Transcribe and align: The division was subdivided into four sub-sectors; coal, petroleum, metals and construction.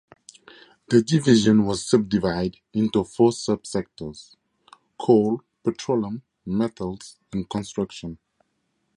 The 0.89 1.03
division 1.03 1.63
was 1.63 1.87
subdivided 1.87 2.57
into 2.73 3.03
four 3.03 3.31
sub-sectors; 3.31 4.35
coal, 4.99 5.43
petroleum, 5.63 6.23
metals 6.43 7.19
and 7.31 7.47
construction. 7.47 8.17